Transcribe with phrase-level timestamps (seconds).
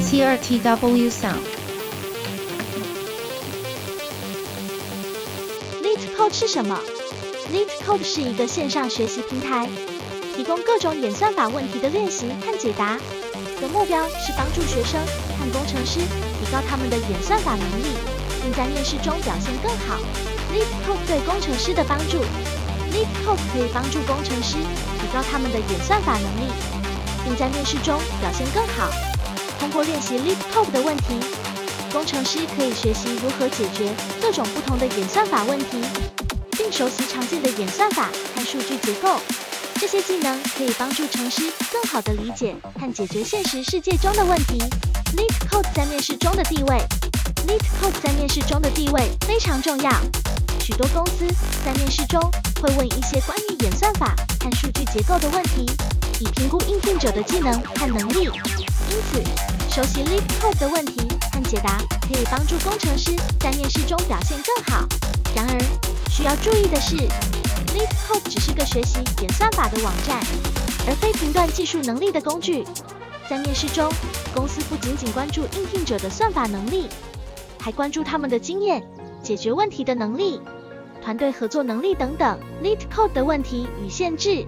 [0.00, 1.42] CRTW Sound。
[5.82, 6.80] LeetCode 是什么
[7.52, 9.68] ？LeetCode 是一个线上学习平台，
[10.36, 12.98] 提供各种演算法问题的练习和解答。
[13.60, 15.00] 的目标是帮助学生
[15.36, 17.90] 和工程师提高他们的演算法能力，
[18.42, 19.98] 并在面试中表现更好。
[20.54, 22.18] LeetCode 对工程师的帮助
[22.94, 24.54] ，LeetCode 可以帮助工程师
[25.00, 26.52] 提高他们的演算法能力，
[27.24, 28.88] 并在面试中表现更好。
[29.68, 31.20] 通过练习 LeetCode 的问题，
[31.92, 35.78] 工程师可以学习如何解决各种不同的演算法问题，
[36.52, 39.20] 并熟悉常见的演算法和数据结构。
[39.74, 44.58] 这些技能可以帮助程师更好地理解和解决现实世界中的问题。
[45.14, 46.78] LeetCode 在面试中的地位
[47.46, 49.92] ，LeetCode 在面试中的地位非常重要。
[50.62, 51.26] 许多公司
[51.62, 52.18] 在面试中
[52.62, 55.66] 会问一些关于演算法和数据结构的问题，
[56.20, 58.30] 以评估应聘者的技能和能力。
[58.90, 59.22] 因此，
[59.78, 64.84] 熟悉 LeetCode 的问题和解答可以帮助工程师在面试中表现更好。
[65.36, 70.18] 然而，需要注意的是，LeetCode 只是个学习演算法的网站，
[70.88, 72.64] 而非评断技术能力的工具。
[73.30, 73.88] 在面试中，
[74.34, 76.88] 公司不仅仅关注应聘者的算法能力，
[77.60, 78.82] 还关注他们的经验、
[79.22, 80.40] 解决问题的能力。
[81.00, 84.44] 团队合作能力等等，LeetCode 的问题与限制。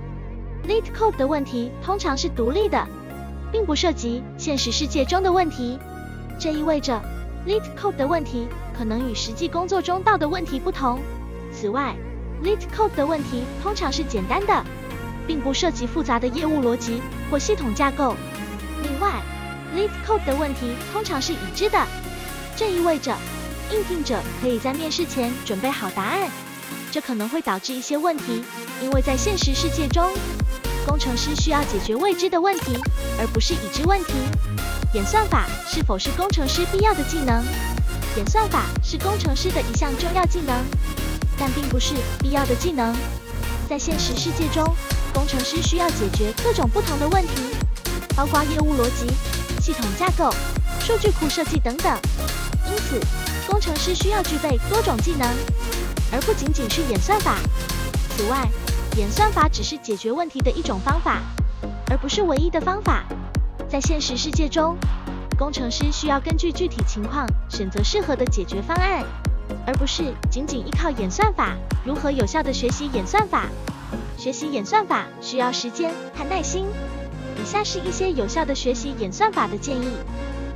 [0.67, 2.85] LeetCode 的问题通常是独立的，
[3.53, 5.79] 并不涉及现实世界中的问题。
[6.39, 7.01] 这意味着
[7.47, 11.01] ，LeetCode 的问题可能与实际工作中到的问题不同。
[11.53, 11.95] 此外
[12.43, 14.65] ，LeetCode 的问题通常是简单的，
[15.27, 18.17] 并不涉及复杂的业务逻辑或系统架构。
[18.83, 19.21] 另外
[19.77, 21.87] ，LeetCode 的问题通常是已知的，
[22.57, 23.15] 这意味着
[23.73, 26.29] 应聘者可以在面试前准备好答案。
[26.91, 28.43] 这可能会导致一些问题，
[28.83, 30.11] 因为在现实世界中，
[30.87, 32.77] 工程师需要解决未知的问题，
[33.19, 34.13] 而不是已知问题。
[34.95, 37.45] 演算法是否是工程师必要的技能？
[38.17, 40.65] 演算法是工程师的一项重要技能，
[41.39, 42.95] 但并不是必要的技能。
[43.69, 44.65] 在现实世界中，
[45.15, 47.55] 工程师需要解决各种不同的问题，
[48.17, 49.07] 包括业务逻辑、
[49.63, 50.35] 系统架构、
[50.81, 51.97] 数据库设计等等。
[52.67, 53.01] 因此，
[53.47, 55.29] 工程师需要具备多种技能。
[56.13, 57.37] 而不仅仅是演算法。
[58.17, 58.49] 此外，
[58.97, 61.21] 演算法只是解决问题的一种方法，
[61.89, 63.05] 而不是唯一的方法。
[63.69, 64.77] 在现实世界中，
[65.39, 69.05] 工程师需要根据具体情况选择适合的解决方案，
[69.65, 71.57] 而不是仅仅依靠演算法。
[71.85, 73.47] 如何有效地学习演算法？
[74.19, 76.67] 学习演算法需要时间和耐心。
[77.41, 79.93] 以下是一些有效的学习演算法的建议：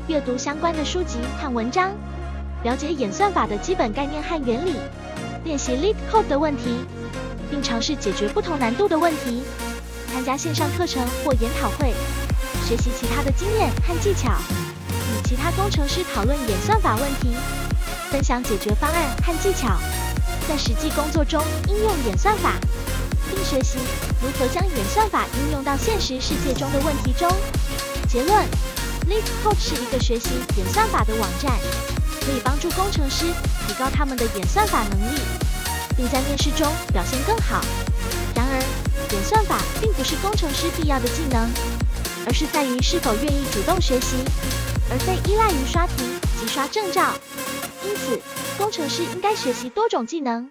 [0.08, 1.92] 阅读相关的书籍和文章，
[2.64, 4.74] 了解演算法的基本概念和原理。
[5.44, 6.78] 练习 LeetCode 的问题，
[7.54, 9.44] 并尝试解决不同难度的问题。
[10.12, 11.94] 参加线上课程或研讨会，
[12.66, 14.32] 学习其他的经验和技巧。
[14.90, 17.36] 与其他工程师讨论演算法问题，
[18.10, 19.78] 分享解决方案和技巧。
[20.48, 22.54] 在实际工作中应用演算法，
[23.30, 23.78] 并学习
[24.20, 27.30] 如何将演算法应用到现实世界中的问题中。
[28.08, 28.44] 结论
[29.08, 31.52] ：LeetCode 是一个学习演算法的网站。
[32.26, 33.26] 可以帮助工程师
[33.68, 35.20] 提高他们的演算法能力，
[35.96, 37.60] 并在面试中表现更好。
[38.34, 38.60] 然而，
[39.12, 41.48] 演算法并不是工程师必要的技能，
[42.26, 44.16] 而是在于是否愿意主动学习，
[44.90, 46.04] 而非依赖于刷题
[46.40, 47.14] 及刷证照。
[47.84, 48.20] 因此，
[48.58, 50.50] 工程师应该学习多种技能，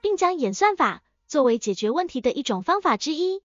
[0.00, 3.42] 并将演算法作为解决问题的一种方法之一。